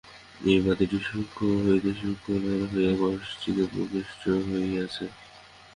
ঐ 0.43 0.63
বাতিটিই 0.65 1.03
সূক্ষ্ম 1.07 1.39
হইতে 1.65 1.91
সূক্ষ্মতর 1.99 2.59
হইয়া 2.71 2.93
কষ্টিকে 3.01 3.63
প্রবিষ্ট 3.71 4.21
হইয়াছে। 4.47 5.05